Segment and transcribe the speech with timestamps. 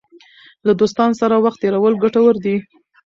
[0.67, 2.55] له دوستانو سره وخت تېرول ګټور دی.